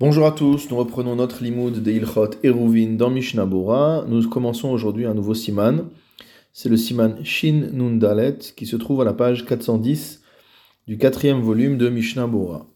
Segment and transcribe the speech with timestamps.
[0.00, 4.04] Bonjour à tous, nous reprenons notre limoud de Ilchot Eruvin dans Mishnah Bora.
[4.06, 5.88] Nous commençons aujourd'hui un nouveau siman.
[6.52, 10.22] C'est le siman Shin Nun Dalet qui se trouve à la page 410
[10.86, 12.68] du quatrième volume de Mishnah Bora.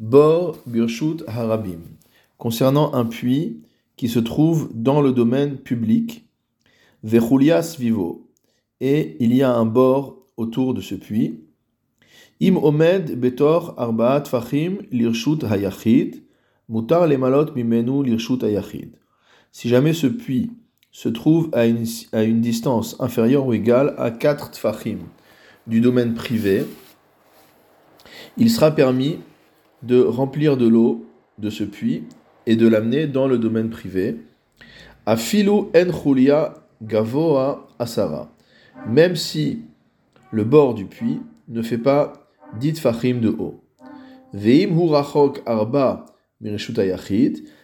[0.00, 1.80] Bor Birshut Harabim.
[2.38, 3.60] Concernant un puits
[3.98, 6.30] qui se trouve dans le domaine public,
[7.02, 8.26] Vechulias Vivo.
[8.80, 11.44] Et il y a un bord autour de ce puits.
[12.40, 16.22] Im Omed Betor Arbaat Fachim Lirshut Hayachid.
[16.68, 18.90] Mutar les malot mimenu lirshut ayachid.
[19.52, 20.50] Si jamais ce puits
[20.92, 24.98] se trouve à une, à une distance inférieure ou égale à 4 tfachim
[25.66, 26.66] du domaine privé,
[28.36, 29.18] il sera permis
[29.82, 31.06] de remplir de l'eau
[31.38, 32.04] de ce puits
[32.46, 34.16] et de l'amener dans le domaine privé.
[35.06, 38.30] A filu en gavoa asara.
[38.86, 39.62] Même si
[40.30, 42.12] le bord du puits ne fait pas
[42.60, 43.62] 10 tfachim de haut.
[44.34, 46.04] Veim hu rachok arba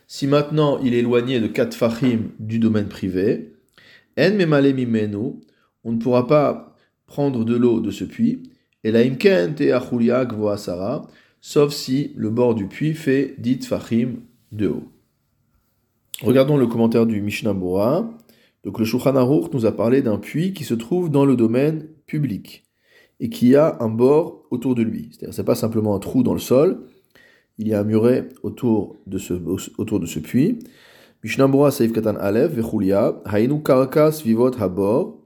[0.06, 3.54] si maintenant il est éloigné de 4 fachim du domaine privé,
[4.18, 4.22] en
[5.86, 8.50] on ne pourra pas prendre de l'eau de ce puits,
[8.82, 9.64] et la imken te
[11.40, 14.16] sauf si le bord du puits fait dit fachim
[14.52, 14.88] de haut.
[16.22, 18.08] Regardons le commentaire du Mishnah Bora.
[18.62, 22.64] Donc le Shulchan nous a parlé d'un puits qui se trouve dans le domaine public
[23.20, 25.10] et qui a un bord autour de lui.
[25.10, 26.86] C'est-à-dire c'est pas simplement un trou dans le sol,
[27.58, 30.58] il y a un muret autour de ce, puits.
[31.24, 35.24] Saif Katan Alev, Vechulia, Hainu Karakas Vivot Habor,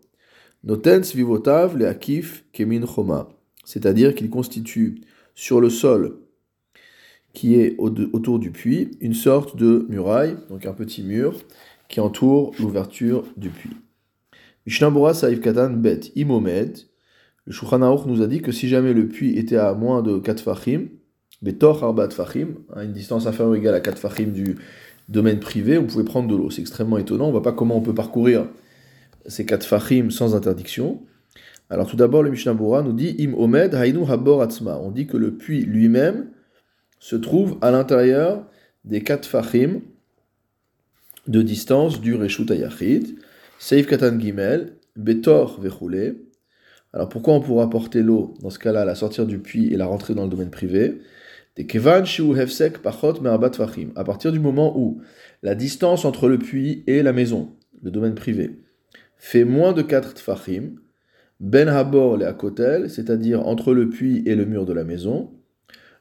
[0.65, 3.29] Notens Vivotav Le Akif Kemin Choma.
[3.65, 5.03] C'est-à-dire qu'il constitue
[5.35, 6.19] sur le sol
[7.33, 11.35] qui est autour du puits une sorte de muraille, donc un petit mur
[11.89, 13.77] qui entoure l'ouverture du puits.
[14.67, 16.79] Mishnambura Saif Katan Bet Imomed,
[17.45, 20.43] le Shulchan nous a dit que si jamais le puits était à moins de 4
[20.43, 20.89] fachim,
[21.43, 24.57] Betor Arbat Fahim, à une distance inférieure ou égale à 4 Fahim du
[25.09, 26.51] domaine privé, on pouvait prendre de l'eau.
[26.51, 28.47] C'est extrêmement étonnant, on ne voit pas comment on peut parcourir
[29.27, 31.03] ces 4 Fahim sans interdiction.
[31.71, 34.79] Alors tout d'abord, le Mishnah nous dit Im Omed Hainu Habor Atzma.
[34.79, 36.31] On dit que le puits lui-même
[36.99, 38.47] se trouve à l'intérieur
[38.85, 39.81] des 4 Fahim
[41.27, 43.19] de distance du Reshut Ayachid.
[43.59, 45.61] Seif Katan Gimel, Betor.
[46.93, 49.87] Alors pourquoi on pourra porter l'eau dans ce cas-là, la sortir du puits et la
[49.87, 51.01] rentrer dans le domaine privé?
[53.97, 55.01] À partir du moment où
[55.43, 58.61] la distance entre le puits et la maison, le domaine privé,
[59.17, 60.77] fait moins de 4 tfachim,
[61.41, 65.33] ben habor le akotel, c'est-à-dire entre le puits et le mur de la maison,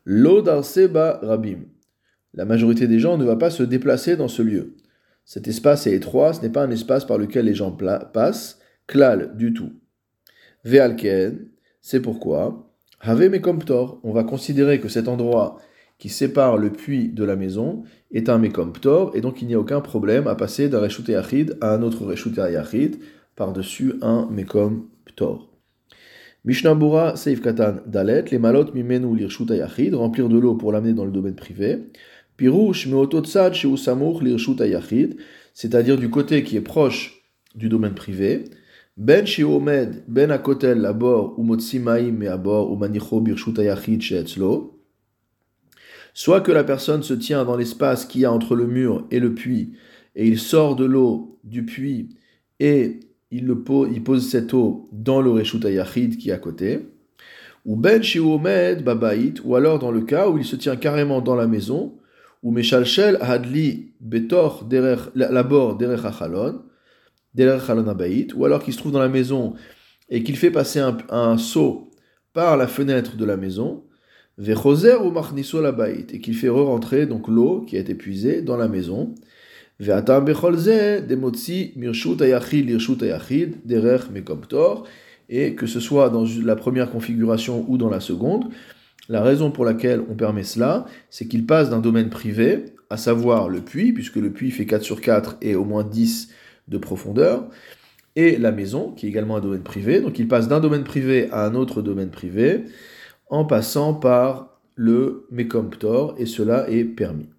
[0.05, 1.65] lo seba rabim.
[2.33, 4.75] La majorité des gens ne va pas se déplacer dans ce lieu.
[5.25, 9.35] Cet espace est étroit, ce n'est pas un espace par lequel les gens passent, klal
[9.35, 9.73] du tout.
[10.63, 11.49] Ve'alken,
[11.81, 12.66] c'est pourquoi
[13.01, 15.59] Have Mekomptor, on va considérer que cet endroit
[15.99, 19.59] qui sépare le puits de la maison est un Mekomptor, et donc il n'y a
[19.59, 22.97] aucun problème à passer d'un Reshut Yachid à un autre Reshut Yachid
[23.35, 25.49] par-dessus un Mekomptor.
[26.45, 31.05] Mishnabura Seif Katan Dalet, les malot mimenu l'irshut Yachid, remplir de l'eau pour l'amener dans
[31.05, 31.89] le domaine privé.
[32.37, 34.57] Pirouche meototsad chez Usamour l'irshut
[35.53, 37.23] c'est-à-dire du côté qui est proche
[37.55, 38.45] du domaine privé.
[38.97, 43.53] Ben Omed, Ben Akotel, Labor, ou Motsimaim, et Abor, ou Manicho, Birshut
[44.01, 44.81] Sheetzlo.
[46.15, 49.19] Soit que la personne se tient dans l'espace qu'il y a entre le mur et
[49.19, 49.73] le puits,
[50.15, 52.17] et il sort de l'eau du puits,
[52.59, 56.39] et il, le pose, il pose cette eau dans le Reshut Ayachid qui est à
[56.39, 56.87] côté.
[57.65, 61.35] Ou Ben Omed, Babait, ou alors dans le cas où il se tient carrément dans
[61.35, 61.93] la maison,
[62.41, 64.67] ou Meshalshel, Hadli, Betor,
[65.13, 66.61] Labor, Derech Achalon
[68.35, 69.53] ou alors qu'il se trouve dans la maison
[70.09, 71.91] et qu'il fait passer un, seau
[72.33, 73.83] par la fenêtre de la maison,
[74.39, 79.15] ou et qu'il fait re-rentrer donc l'eau qui a été puisée dans la maison,
[85.29, 88.45] et que ce soit dans la première configuration ou dans la seconde,
[89.09, 93.49] la raison pour laquelle on permet cela, c'est qu'il passe d'un domaine privé, à savoir
[93.49, 96.29] le puits, puisque le puits fait 4 sur 4 et au moins 10
[96.67, 97.47] de profondeur,
[98.15, 100.01] et la maison, qui est également un domaine privé.
[100.01, 102.63] Donc il passe d'un domaine privé à un autre domaine privé,
[103.29, 107.29] en passant par le Mekomptor, et cela est permis.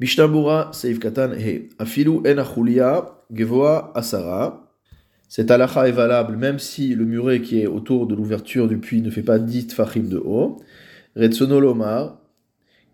[0.00, 1.68] Mishnabura Seif Katan He.
[1.78, 4.66] Afilu En Gevoa Asara.
[5.28, 9.02] Cet halakha est valable même si le muret qui est autour de l'ouverture du puits
[9.02, 10.60] ne fait pas 10 fachim de haut.
[11.16, 12.18] Retsonolomar.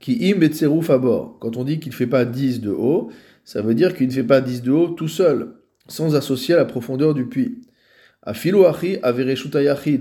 [0.01, 1.39] Ki im betseruf abor.
[1.39, 3.11] Quand on dit qu'il ne fait pas 10 de haut,
[3.47, 5.53] ça veut dire qu'il ne fait pas 10 de haut tout seul,
[5.87, 7.63] sans associer la profondeur du puits.
[8.23, 8.99] A filoachi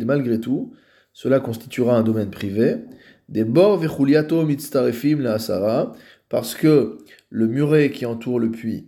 [0.04, 0.74] malgré tout,
[1.14, 2.78] cela constituera un domaine privé.
[3.30, 5.94] des bords vechuliato mitztarefim la asara,
[6.28, 6.98] parce que
[7.30, 8.88] le muret qui entoure le puits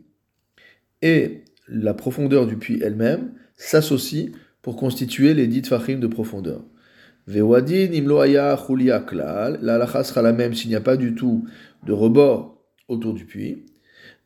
[1.03, 4.31] et la profondeur du puits elle-même s'associent
[4.63, 6.65] pour constituer les dix fachim de profondeur.
[7.27, 11.45] Vewadin imloaya chulia klal, la sera la même s'il n'y a pas du tout
[11.85, 13.65] de rebord autour du puits.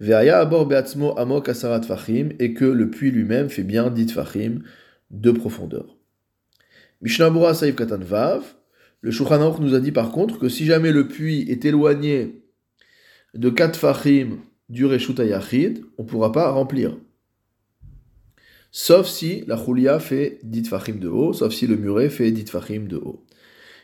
[0.01, 4.63] Veaya abor beatzmo amok asarat fachim, et que le puits lui-même fait bien dix fachim
[5.11, 5.95] de profondeur.
[7.01, 8.43] Mishnabura Saïf Katan Vav,
[9.01, 12.41] le Shulchan nous a dit par contre que si jamais le puits est éloigné
[13.35, 14.39] de 4 fachim
[14.69, 16.97] du Reshut Ayachid, on ne pourra pas remplir.
[18.71, 22.49] Sauf si la Chulia fait 10 fachim de haut, sauf si le muret fait 10
[22.49, 23.23] fachim de haut.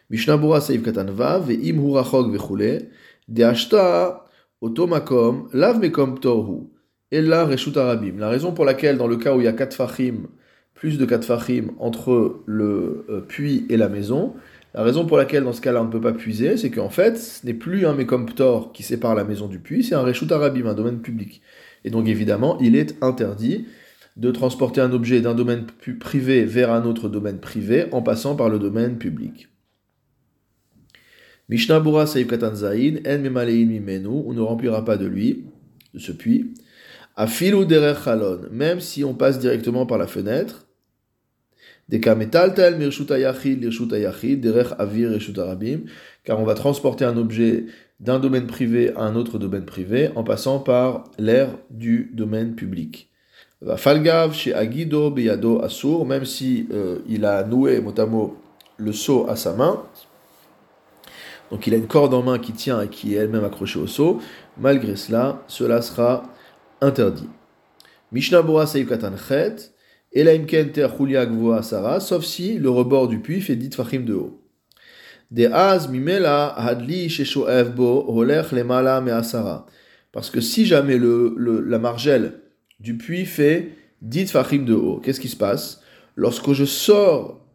[0.09, 2.89] Mishnabura Saïf Katan Vav, Ve'im Hurachog Vechule,
[3.27, 4.26] De'ashta
[4.61, 6.69] Otomakom, Lav Mekom Torhu,
[7.11, 8.17] Ella Reshut Arabim.
[8.17, 10.27] La raison pour laquelle, dans le cas où il y a 4 fachim,
[10.73, 14.33] plus de 4 fachim entre le euh, puits et la maison.
[14.73, 17.17] La raison pour laquelle dans ce cas-là on ne peut pas puiser, c'est qu'en fait
[17.17, 20.67] ce n'est plus un mécomptor qui sépare la maison du puits, c'est un reshut arabim,
[20.67, 21.41] un domaine public.
[21.83, 23.65] Et donc évidemment il est interdit
[24.17, 25.65] de transporter un objet d'un domaine
[25.99, 29.49] privé vers un autre domaine privé en passant par le domaine public.
[31.49, 35.45] Mishnah Bura Katan Zain, En Mimenu, on ne remplira pas de lui,
[35.93, 36.53] de ce puits.
[37.15, 40.67] Afilu Derer Chalon, même si on passe directement par la fenêtre,
[41.89, 42.17] car
[46.39, 47.65] on va transporter un objet
[48.01, 53.09] d'un domaine privé à un autre domaine privé en passant par l'air du domaine public.
[53.77, 58.37] Falgav chez Agido Beyado Asur, même si euh, il a noué mot
[58.77, 59.81] le seau à sa main,
[61.51, 63.87] donc il a une corde en main qui tient et qui est elle-même accrochée au
[63.87, 64.19] seau,
[64.57, 66.23] malgré cela, cela sera
[66.81, 67.29] interdit.
[68.11, 68.85] Mishnah Bora Chet,
[71.99, 74.41] sauf si le rebord du puits fait dit fachim de haut.
[80.11, 81.35] Parce que si jamais le,
[81.67, 82.39] la margelle
[82.79, 85.81] du puits fait dit fachim de haut, qu'est-ce qui se passe?
[86.15, 87.45] Lorsque je sors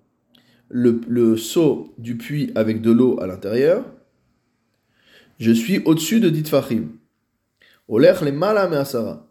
[0.72, 3.84] le, seau du puits avec de l'eau à l'intérieur,
[5.38, 6.88] je suis au-dessus de dit fachim.
[7.88, 9.28] Olech le mala me asara.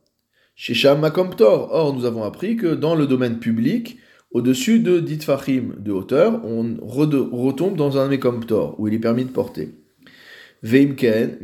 [1.39, 3.97] Or, nous avons appris que dans le domaine public,
[4.31, 9.25] au-dessus de dit fachim de hauteur, on retombe dans un mekomptor, où il est permis
[9.25, 9.69] de porter.
[10.61, 11.39] Veimken,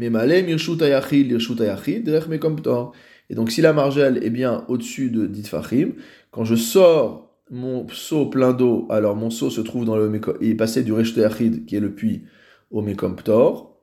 [3.30, 5.94] Et donc, si la margelle est bien au-dessus de dit fachim,
[6.30, 10.50] quand je sors mon seau plein d'eau, alors mon seau se trouve dans le il
[10.50, 12.24] est passé du Reshut qui est le puits,
[12.72, 13.80] au mekomptor,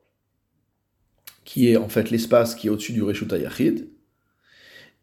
[1.43, 3.31] qui est en fait l'espace qui est au-dessus du Reshut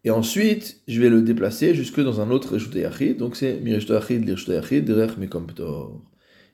[0.05, 3.17] et ensuite, je vais le déplacer jusque dans un autre Reshut Yachid.
[3.17, 6.01] Donc c'est Mireshut Yachid, Lireshut Yachid, Derech Mekomptor.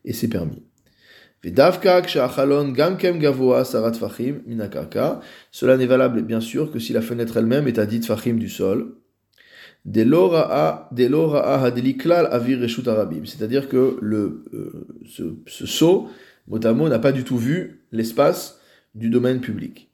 [0.06, 0.64] Et c'est permis.
[5.52, 8.50] Cela n'est valable bien sûr que si la fenêtre elle-même est à 10 fachim du
[8.50, 8.96] sol.
[13.26, 18.60] C'est-à-dire que le, euh, ce, ce mot n'a pas du tout vu l'espace
[18.96, 19.90] du domaine public.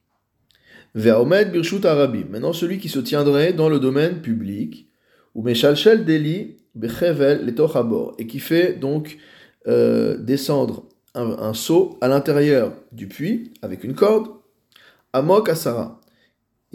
[0.96, 2.26] Birshut arabim.
[2.30, 4.90] Maintenant, celui qui se tiendrait dans le domaine public,
[5.34, 6.58] ou meshalshel deli
[8.18, 9.18] et qui fait donc
[9.68, 14.28] euh, descendre un, seau à l'intérieur du puits avec une corde,
[15.14, 16.02] amok asara.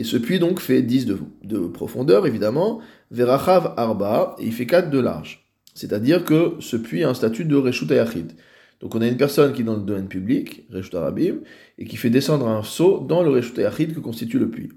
[0.00, 2.80] Et ce puits donc fait 10 de, de profondeur, évidemment,
[3.10, 5.46] verachav arba, et il fait 4 de large.
[5.74, 8.32] C'est-à-dire que ce puits a un statut de reshut ayachid.
[8.80, 11.40] Donc on a une personne qui est dans le domaine public, Reshut Arabim,
[11.76, 14.72] et qui fait descendre un seau dans le Reshut Yachid que constitue le puits.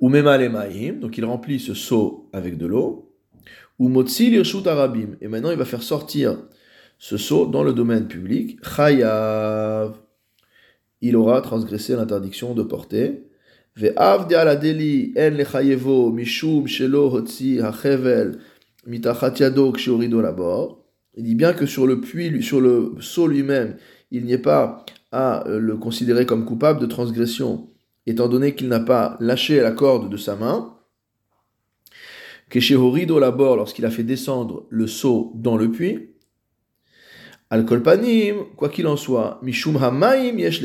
[0.00, 3.12] Ou Maïm, donc il remplit ce seau avec de l'eau.
[3.78, 6.38] Ou Motzi Reshut Arabim, et maintenant il va faire sortir
[6.98, 8.58] ce seau dans le domaine public.
[8.64, 10.00] Chayav,
[11.02, 13.24] il aura transgressé l'interdiction de porter.
[13.76, 13.92] Il
[21.16, 23.76] dit bien que sur le puits, sur le seau lui-même,
[24.12, 27.68] il n'y ait pas à euh, le considérer comme coupable de transgression,
[28.06, 30.70] étant donné qu'il n'a pas lâché la corde de sa main.
[32.76, 36.10] Horido labor, lorsqu'il a fait descendre le seau dans le puits.
[37.50, 40.62] Al-kolpanim, quoi qu'il en soit, mishum hamaim yesh.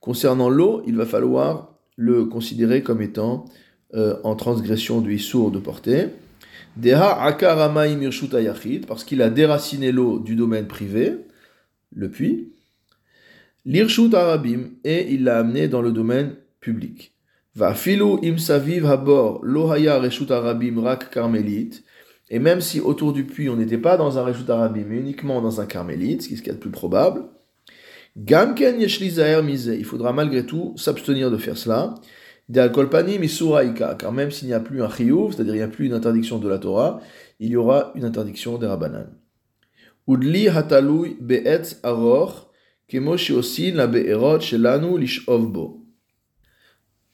[0.00, 3.44] Concernant l'eau, il va falloir le considérer comme étant
[3.94, 6.06] euh, en transgression du issour de portée.
[6.76, 7.36] Deha
[8.88, 11.18] parce qu'il a déraciné l'eau du domaine privé,
[11.94, 12.52] le puits.
[13.64, 17.12] L'irshut arabim, et il l'a amené dans le domaine public.
[17.54, 21.84] Va filu im saviv habor lohaya reshut arabim rak carmélite.
[22.28, 25.40] Et même si autour du puits on n'était pas dans un reshut arabim, mais uniquement
[25.40, 27.22] dans un carmélite, ce qui est le plus probable,
[28.16, 28.80] Gamken.
[28.80, 31.94] Il faudra malgré tout s'abstenir de faire cela.
[32.52, 36.38] Car même s'il n'y a plus un chiyuv, c'est-à-dire il n'y a plus une interdiction
[36.38, 37.00] de la Torah,
[37.40, 39.06] il y aura une interdiction des rabbanan.
[40.06, 42.50] Udli hatalui be'etz aror.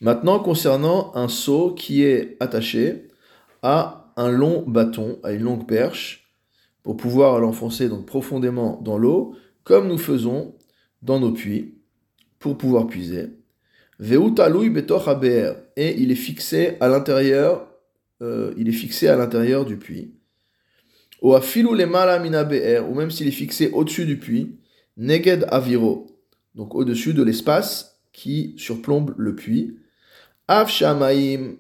[0.01, 3.09] Maintenant, concernant un seau qui est attaché
[3.63, 6.35] à un long bâton, à une longue perche,
[6.83, 10.57] pour pouvoir l'enfoncer donc profondément dans l'eau, comme nous faisons
[11.03, 11.75] dans nos puits,
[12.39, 13.31] pour pouvoir puiser.
[14.01, 14.17] Et
[15.99, 17.69] il est fixé à l'intérieur,
[18.23, 20.15] euh, il est fixé à l'intérieur du puits.
[21.23, 24.57] Ou même s'il est fixé au-dessus du puits,
[24.97, 26.07] Neged Aviro,
[26.55, 29.77] donc au-dessus de l'espace qui surplombe le puits.
[30.49, 31.57] Av Shamaim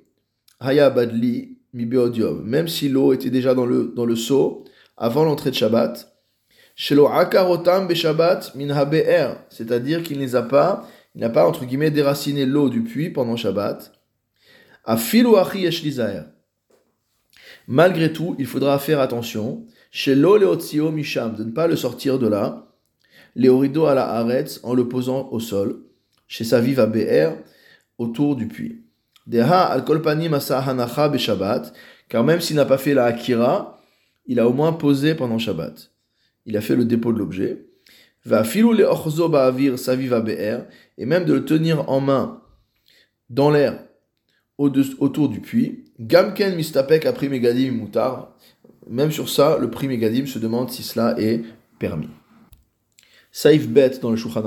[0.60, 4.64] Hayabadli même si l'eau était déjà dans le, dans le seau
[4.96, 6.09] avant l'entrée de Shabbat.
[9.50, 13.36] C'est-à-dire qu'il les a pas, il n'a pas entre guillemets déraciné l'eau du puits pendant
[13.36, 13.92] Shabbat.
[17.68, 19.66] Malgré tout, il faudra faire attention.
[19.92, 22.68] Misham, de ne pas le sortir de là
[23.34, 24.26] Léorido à la
[24.62, 25.82] en le posant au sol,
[26.28, 26.90] chez sa vive à
[27.98, 28.86] autour du puits.
[29.26, 31.12] Deha al kolpani hanacha
[32.08, 33.78] car même s'il n'a pas fait la Akira,
[34.24, 35.90] il a au moins posé pendant Shabbat.
[36.50, 37.64] Il a fait le dépôt de l'objet.
[38.24, 40.64] Va filou le ochzo ba'avir saviva BR,
[40.98, 42.42] et même de le tenir en main
[43.28, 43.78] dans l'air
[44.58, 45.84] autour du puits.
[46.00, 48.36] Gamken mistapek apri megadim mutar.
[48.88, 51.42] Même sur ça, le prix megadim se demande si cela est
[51.78, 52.10] permis.
[53.30, 54.42] Saif Bet dans le Shulchan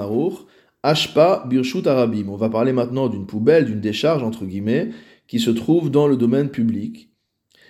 [0.84, 2.28] Ashpa Birshut Arabim.
[2.28, 4.90] On va parler maintenant d'une poubelle, d'une décharge entre guillemets,
[5.26, 7.10] qui se trouve dans le domaine public.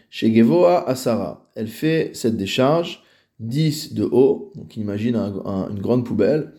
[0.09, 3.03] Chez Gevoa Asara, elle fait cette décharge
[3.39, 6.53] 10 de haut, donc imagine une grande poubelle,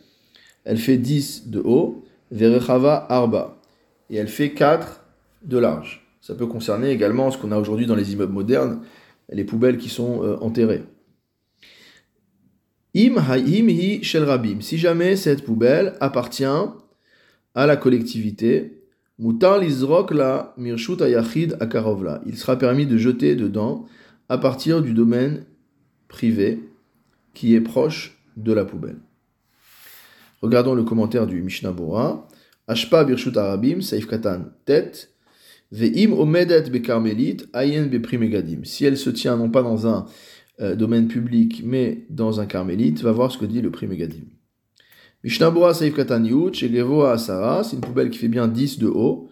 [0.65, 3.61] elle fait 10 de haut, Verechava Arba,
[4.11, 5.05] et elle fait 4
[5.45, 6.07] de large.
[6.21, 8.81] Ça peut concerner également ce qu'on a aujourd'hui dans les immeubles modernes,
[9.31, 10.83] les poubelles qui sont euh, enterrées.
[12.97, 14.61] Im hi shel rabim.
[14.61, 16.45] Si jamais cette poubelle appartient
[17.55, 18.85] à la collectivité,
[19.19, 21.03] mutar lizrok la mirshut
[21.61, 22.21] akarovla.
[22.27, 23.87] Il sera permis de jeter dedans
[24.29, 25.45] à partir du domaine
[26.15, 26.61] privé
[27.35, 29.01] qui est proche de la poubelle.
[30.43, 32.29] Regardons le commentaire du Mishnah Bora.
[32.69, 34.53] Ashpa birshut arabim, saif katan.
[35.73, 38.65] Ve'im omedet bekarmelit, ayen beprimegadim.
[38.65, 40.07] Si elle se tient non pas dans un
[40.61, 44.27] euh, domaine public, mais dans un carmélite, va voir ce que dit le prix Megadim.
[45.25, 45.97] Mishnabura Saif
[46.53, 49.31] chez Gevoa Asara, c'est une poubelle qui fait bien 10 de haut.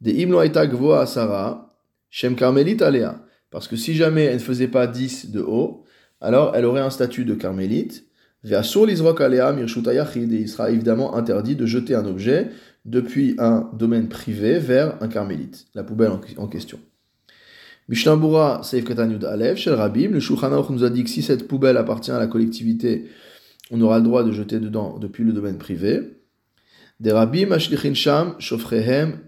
[0.00, 1.74] Gvoa Asara,
[2.10, 3.24] Shem Carmélite Alea.
[3.50, 5.81] Parce que si jamais elle ne faisait pas 10 de haut,
[6.22, 8.06] alors elle aurait un statut de carmélite.
[8.44, 12.48] Il sera évidemment interdit de jeter un objet
[12.84, 16.80] depuis un domaine privé vers un carmélite, la poubelle en question.
[17.90, 23.06] Shel le Shulchan nous a dit que si cette poubelle appartient à la collectivité,
[23.70, 26.18] on aura le droit de jeter dedans depuis le domaine privé.
[27.00, 29.20] Des Rabim Ashlichin Sham, Shofrehem,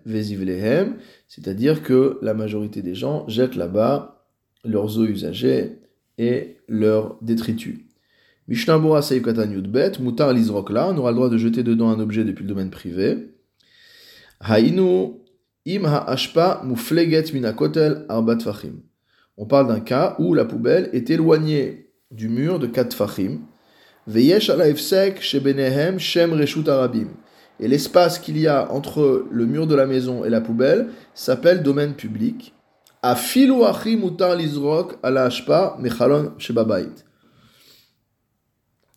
[1.29, 4.27] c'est-à-dire que la majorité des gens jettent là-bas
[4.65, 5.84] leurs eaux usagées
[6.19, 7.81] et leurs détritus.
[8.47, 12.25] Mishnabura Seif Katanyud Bet, Mutar Lizrokla, on aura le droit de jeter dedans un objet
[12.25, 13.31] depuis le domaine privé.
[14.41, 15.15] Hainu
[15.67, 18.83] Im ha'ashpa mufleget minakotel arbat fachim.
[19.39, 23.41] On parle d'un cas où la poubelle est éloignée du mur de 4 fachim.
[24.07, 27.09] Veyesh alaefsek shebenehem shem reshut arabim.
[27.61, 31.63] Et l'espace qu'il y a entre le mur de la maison et la poubelle s'appelle
[31.63, 32.54] domaine public.
[34.37, 36.33] Lizrok ala ashpa mechalon.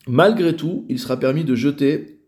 [0.08, 2.22] Malgré tout, il sera permis de jeter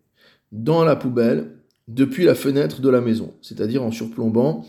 [0.52, 1.56] dans la poubelle
[1.88, 4.66] depuis la fenêtre de la maison, c'est-à-dire en surplombant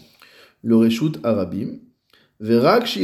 [0.62, 1.78] le Reshut Arabim.
[2.38, 2.98] Verak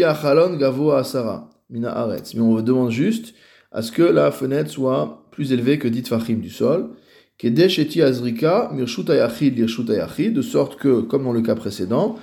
[0.59, 2.35] gavo asara mina aretz.
[2.35, 3.35] Mais on demande juste
[3.73, 6.91] à ce que la fenêtre soit plus élevée que dit fachim du sol.
[7.39, 12.17] Kedesh eti azrika mirshut ayachid, de sorte que, comme dans le cas précédent,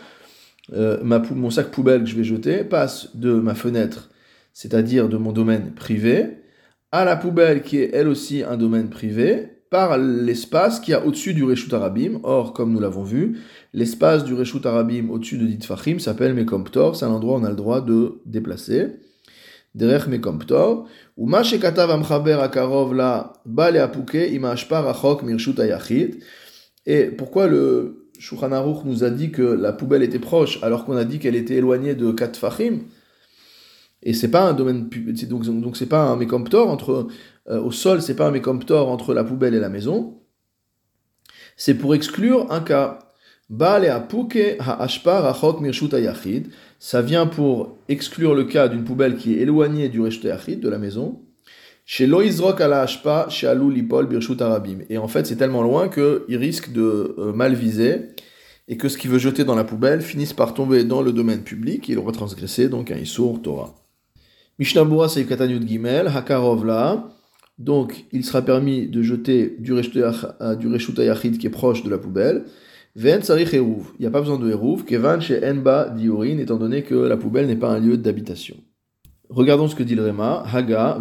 [0.71, 4.09] euh, mon sac poubelle que je vais jeter passe de ma fenêtre,
[4.53, 6.37] c'est-à-dire de mon domaine privé,
[6.91, 11.33] à la poubelle qui est elle aussi un domaine privé, par l'espace qui a au-dessus
[11.33, 12.19] du Reshut Arabim.
[12.21, 13.39] Or, comme nous l'avons vu,
[13.73, 17.49] l'espace du Reshut Arabim au-dessus de Ditfachim s'appelle Mekomptor, c'est un endroit où on a
[17.49, 18.89] le droit de déplacer.
[19.73, 20.87] Derech Mekomptor.
[21.17, 24.13] Ou Akarov la Bale Apuke
[25.23, 25.55] Mirshut.
[26.85, 31.03] Et pourquoi le Shulchan nous a dit que la poubelle était proche alors qu'on a
[31.03, 32.83] dit qu'elle était éloignée de 4 Fachim
[34.01, 34.89] Et c'est pas un domaine
[35.29, 37.07] donc donc c'est pas un mécomptor entre
[37.49, 40.21] euh, au sol, c'est pas un mécomptor entre la poubelle et la maison.
[41.57, 42.99] C'est pour exclure un cas.
[46.79, 50.23] Ça vient pour exclure le cas d'une poubelle qui est éloignée du Reshut
[50.61, 51.21] de la maison.
[51.85, 54.79] Chez Loizrok ala Ashpa, chez Alou Lipol Birshut Arabim.
[54.89, 58.09] Et en fait, c'est tellement loin qu'il risque de euh, mal viser
[58.69, 61.43] et que ce qu'il veut jeter dans la poubelle finisse par tomber dans le domaine
[61.43, 63.75] public et il aura transgressé donc un Issour Torah.
[64.59, 67.09] Mishnabura Seif Katanyut Gimel, Hakarovla.
[67.57, 72.45] Donc, il sera permis de jeter du Reshut Yachid qui est proche de la poubelle.
[72.95, 74.85] Ven Sarich Il n'y a pas besoin de Eruv.
[74.85, 78.55] Kevan chez Enba Diorin, étant donné que la poubelle n'est pas un lieu d'habitation.
[79.33, 80.43] Regardons ce que dit le Réma.
[80.53, 80.99] Haga,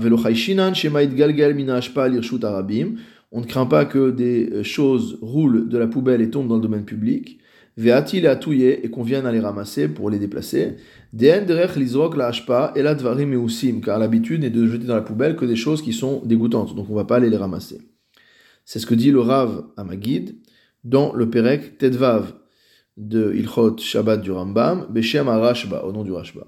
[2.42, 2.94] arabim.
[3.30, 6.56] On ne craint pas que des euh, choses roulent de la poubelle et tombent dans
[6.56, 7.38] le domaine public.
[7.76, 10.76] Ve'atil et qu'on vienne à les ramasser pour les déplacer.
[11.12, 14.94] De'en derech lizrok la hashpa et la dvarim meusim, car l'habitude n'est de jeter dans
[14.94, 17.36] la poubelle que des choses qui sont dégoûtantes, donc on ne va pas aller les
[17.36, 17.80] ramasser.
[18.64, 20.36] C'est ce que dit le Rav Amagid
[20.84, 22.32] dans le Perek Tedvav
[22.96, 26.46] de Ilchot Shabbat du Rambam, Beshem Rashba, au nom du Rashba.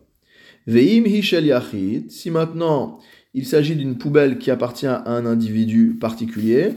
[0.66, 2.98] Veim Hishel Yachid, si maintenant
[3.34, 6.70] il s'agit d'une poubelle qui appartient à un individu particulier,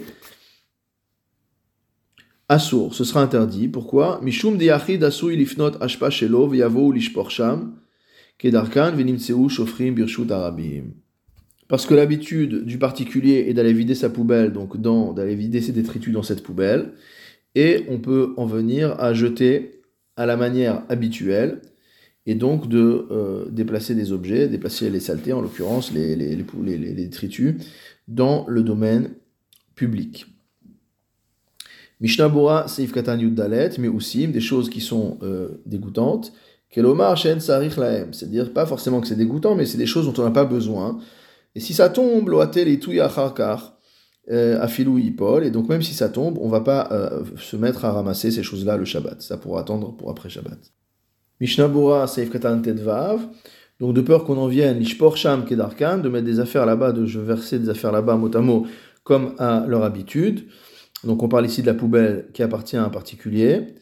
[2.50, 3.68] Assour, ce sera interdit.
[3.68, 4.22] Pourquoi?
[4.24, 7.76] Mishum de Yachid Assour ilifnot ashpa shelo v'yavo lishpor sham
[8.40, 10.94] kedarkan v'nimtseu shofrim birshut arabim.
[11.68, 16.14] Parce que l'habitude du particulier est d'aller vider sa poubelle, donc d'aller vider ses détritus
[16.14, 16.94] dans cette poubelle,
[17.56, 19.82] et on peut en venir à jeter
[20.16, 21.62] à la manière habituelle,
[22.28, 26.78] et donc de euh, déplacer des objets, déplacer les saletés, en l'occurrence les, les, les,
[26.78, 27.56] les, détritus,
[28.08, 29.12] dans le domaine
[29.76, 30.28] public.
[32.02, 36.34] Mishnah Bora Seif Katan Dalet, mais aussi des choses qui sont euh, dégoûtantes.
[36.70, 40.22] Kelomar Shen Sarich Laem, c'est-à-dire pas forcément que c'est dégoûtant, mais c'est des choses dont
[40.22, 41.00] on n'a pas besoin.
[41.56, 43.80] Et si ça tombe, Loatel et Touya Harkar,
[44.30, 47.86] euh, Afilou Paul, et donc même si ça tombe, on va pas euh, se mettre
[47.86, 49.22] à ramasser ces choses-là le Shabbat.
[49.22, 50.60] Ça pourra attendre pour après Shabbat.
[51.40, 53.22] Mishnah Bora Seif Katan Tedvav.
[53.80, 57.04] Donc de peur qu'on en vienne, Lishpor Sham Kedarkan, de mettre des affaires là-bas, de
[57.20, 58.66] verser des affaires là-bas mot à mot,
[59.04, 60.48] comme à leur habitude.
[61.04, 63.76] Donc on parle ici de la poubelle qui appartient à un particulier.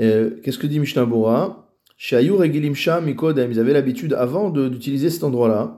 [0.00, 1.68] Euh, qu'est-ce que dit Mishnah Bora?
[1.96, 5.76] Shayur Egilim Sham Mikodem, ils avaient l'habitude avant d'utiliser cet endroit-là.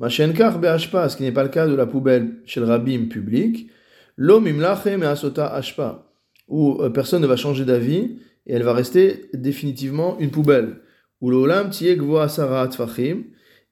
[0.00, 3.70] Mashenkar Be'ashpa, ce qui n'est pas le cas de la poubelle chez le rabbin public.
[4.16, 6.10] L'homme imlachem et asota ashpa,
[6.48, 8.16] où euh, personne ne va changer d'avis
[8.48, 10.80] et elle va rester définitivement une poubelle.
[11.20, 11.30] Ou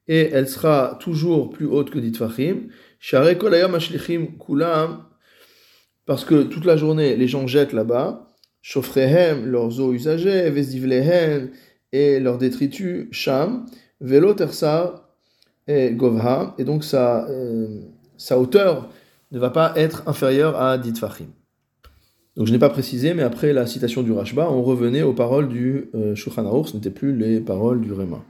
[0.09, 2.69] et elle sera toujours plus haute que dit tfachim.
[2.99, 3.77] Share kolayam
[6.05, 11.51] parce que toute la journée, les gens jettent là-bas, chauffrehem, leurs eaux usagées, vesdivlehen,
[11.91, 13.65] et leurs détritus, sham,
[13.99, 15.13] velo tersa
[15.67, 17.81] et govha, et donc sa, euh,
[18.17, 18.89] sa hauteur
[19.31, 21.27] ne va pas être inférieure à dit tfachim.
[22.37, 25.49] Donc je n'ai pas précisé, mais après la citation du Rashba, on revenait aux paroles
[25.49, 28.23] du euh, ce n'était plus les paroles du Réma.